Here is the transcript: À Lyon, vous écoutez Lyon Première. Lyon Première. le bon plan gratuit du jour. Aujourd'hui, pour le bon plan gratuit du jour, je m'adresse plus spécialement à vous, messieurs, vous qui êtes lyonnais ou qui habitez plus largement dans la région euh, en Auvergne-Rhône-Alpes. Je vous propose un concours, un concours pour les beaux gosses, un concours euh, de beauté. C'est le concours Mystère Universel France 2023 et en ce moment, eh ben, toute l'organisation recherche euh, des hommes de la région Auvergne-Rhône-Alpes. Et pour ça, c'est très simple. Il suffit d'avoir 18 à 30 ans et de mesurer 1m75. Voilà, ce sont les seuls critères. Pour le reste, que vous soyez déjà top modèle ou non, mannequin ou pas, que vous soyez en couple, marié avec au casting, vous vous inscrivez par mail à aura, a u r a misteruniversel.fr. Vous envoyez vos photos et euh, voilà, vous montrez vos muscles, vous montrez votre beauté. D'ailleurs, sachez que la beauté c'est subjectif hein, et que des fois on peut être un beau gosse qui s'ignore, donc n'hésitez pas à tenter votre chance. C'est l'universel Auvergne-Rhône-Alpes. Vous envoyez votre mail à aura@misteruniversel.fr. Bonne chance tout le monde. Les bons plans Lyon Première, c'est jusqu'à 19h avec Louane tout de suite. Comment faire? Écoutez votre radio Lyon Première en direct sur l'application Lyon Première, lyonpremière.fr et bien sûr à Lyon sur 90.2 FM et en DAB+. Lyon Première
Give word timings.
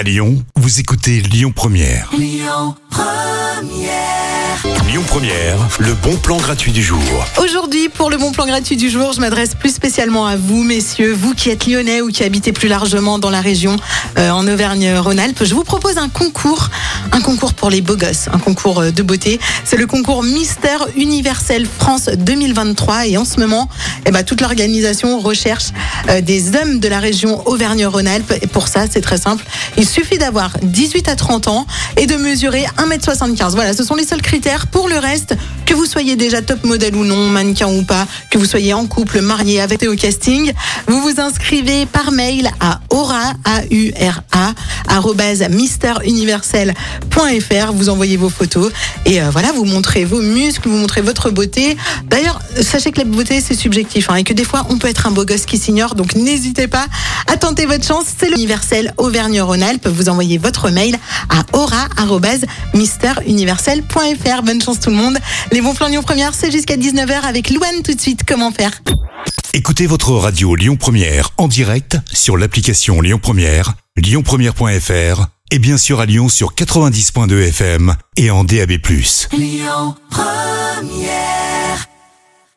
À 0.00 0.02
Lyon, 0.02 0.42
vous 0.56 0.80
écoutez 0.80 1.20
Lyon 1.20 1.52
Première. 1.54 2.08
Lyon 2.16 2.74
Première. 5.06 5.68
le 5.78 5.94
bon 5.94 6.16
plan 6.16 6.36
gratuit 6.36 6.72
du 6.72 6.82
jour. 6.82 7.00
Aujourd'hui, 7.38 7.88
pour 7.88 8.10
le 8.10 8.16
bon 8.16 8.32
plan 8.32 8.46
gratuit 8.46 8.76
du 8.76 8.90
jour, 8.90 9.12
je 9.12 9.20
m'adresse 9.20 9.54
plus 9.54 9.74
spécialement 9.74 10.26
à 10.26 10.36
vous, 10.36 10.62
messieurs, 10.62 11.12
vous 11.12 11.34
qui 11.34 11.50
êtes 11.50 11.66
lyonnais 11.66 12.00
ou 12.00 12.08
qui 12.08 12.24
habitez 12.24 12.52
plus 12.52 12.68
largement 12.68 13.18
dans 13.18 13.30
la 13.30 13.40
région 13.40 13.76
euh, 14.18 14.30
en 14.30 14.46
Auvergne-Rhône-Alpes. 14.46 15.44
Je 15.44 15.54
vous 15.54 15.64
propose 15.64 15.98
un 15.98 16.08
concours, 16.08 16.70
un 17.12 17.20
concours 17.20 17.54
pour 17.54 17.70
les 17.70 17.80
beaux 17.80 17.96
gosses, 17.96 18.28
un 18.32 18.38
concours 18.38 18.80
euh, 18.80 18.90
de 18.90 19.02
beauté. 19.02 19.38
C'est 19.64 19.76
le 19.76 19.86
concours 19.86 20.22
Mystère 20.22 20.86
Universel 20.96 21.66
France 21.66 22.08
2023 22.08 23.06
et 23.06 23.16
en 23.16 23.24
ce 23.24 23.38
moment, 23.38 23.68
eh 24.06 24.10
ben, 24.10 24.22
toute 24.22 24.40
l'organisation 24.40 25.20
recherche 25.20 25.66
euh, 26.08 26.20
des 26.20 26.56
hommes 26.56 26.80
de 26.80 26.88
la 26.88 27.00
région 27.00 27.46
Auvergne-Rhône-Alpes. 27.46 28.32
Et 28.42 28.46
pour 28.46 28.68
ça, 28.68 28.84
c'est 28.90 29.00
très 29.00 29.18
simple. 29.18 29.44
Il 29.76 29.86
suffit 29.86 30.18
d'avoir 30.18 30.52
18 30.62 31.08
à 31.08 31.16
30 31.16 31.48
ans 31.48 31.66
et 31.96 32.06
de 32.06 32.16
mesurer 32.16 32.64
1m75. 32.78 33.54
Voilà, 33.54 33.74
ce 33.74 33.84
sont 33.84 33.94
les 33.94 34.06
seuls 34.06 34.22
critères. 34.22 34.66
Pour 34.66 34.88
le 34.88 34.98
reste, 34.98 35.34
que 35.66 35.74
vous 35.74 35.86
soyez 35.86 36.16
déjà 36.16 36.42
top 36.42 36.64
modèle 36.64 36.96
ou 36.96 37.04
non, 37.04 37.28
mannequin 37.28 37.68
ou 37.68 37.82
pas, 37.82 38.06
que 38.30 38.38
vous 38.38 38.44
soyez 38.44 38.74
en 38.74 38.86
couple, 38.86 39.20
marié 39.20 39.60
avec 39.60 39.82
au 39.84 39.94
casting, 39.94 40.52
vous 40.86 41.00
vous 41.00 41.20
inscrivez 41.20 41.86
par 41.86 42.12
mail 42.12 42.50
à 42.60 42.80
aura, 42.90 43.32
a 43.44 43.62
u 43.70 43.92
r 44.00 44.22
a 44.32 44.52
misteruniversel.fr. 45.48 47.72
Vous 47.72 47.88
envoyez 47.88 48.16
vos 48.16 48.28
photos 48.28 48.72
et 49.06 49.22
euh, 49.22 49.30
voilà, 49.30 49.52
vous 49.52 49.64
montrez 49.64 50.04
vos 50.04 50.20
muscles, 50.20 50.68
vous 50.68 50.76
montrez 50.76 51.00
votre 51.00 51.30
beauté. 51.30 51.76
D'ailleurs, 52.06 52.40
sachez 52.60 52.92
que 52.92 52.98
la 52.98 53.04
beauté 53.04 53.40
c'est 53.40 53.54
subjectif 53.54 54.10
hein, 54.10 54.16
et 54.16 54.24
que 54.24 54.32
des 54.32 54.44
fois 54.44 54.66
on 54.68 54.78
peut 54.78 54.88
être 54.88 55.06
un 55.06 55.10
beau 55.10 55.24
gosse 55.24 55.46
qui 55.46 55.58
s'ignore, 55.58 55.94
donc 55.94 56.14
n'hésitez 56.14 56.68
pas 56.68 56.86
à 57.26 57.36
tenter 57.36 57.66
votre 57.66 57.86
chance. 57.86 58.06
C'est 58.18 58.28
l'universel 58.28 58.94
Auvergne-Rhône-Alpes. 58.96 59.88
Vous 59.88 60.08
envoyez 60.08 60.38
votre 60.38 60.70
mail 60.70 60.96
à 61.28 61.44
aura@misteruniversel.fr. 61.56 64.42
Bonne 64.42 64.62
chance 64.62 64.80
tout 64.80 64.90
le 64.90 64.96
monde. 64.96 65.18
Les 65.52 65.60
bons 65.60 65.74
plans 65.74 65.88
Lyon 65.88 66.02
Première, 66.02 66.34
c'est 66.34 66.50
jusqu'à 66.50 66.76
19h 66.76 67.22
avec 67.22 67.50
Louane 67.50 67.82
tout 67.84 67.94
de 67.94 68.00
suite. 68.00 68.22
Comment 68.26 68.50
faire? 68.50 68.82
Écoutez 69.52 69.86
votre 69.86 70.12
radio 70.12 70.54
Lyon 70.54 70.76
Première 70.76 71.30
en 71.36 71.48
direct 71.48 71.98
sur 72.12 72.36
l'application 72.36 73.00
Lyon 73.00 73.18
Première, 73.20 73.74
lyonpremière.fr 73.96 75.26
et 75.50 75.58
bien 75.58 75.76
sûr 75.76 76.00
à 76.00 76.06
Lyon 76.06 76.28
sur 76.28 76.54
90.2 76.54 77.48
FM 77.48 77.96
et 78.16 78.30
en 78.30 78.44
DAB+. 78.44 78.78
Lyon 79.32 79.96
Première 80.10 81.49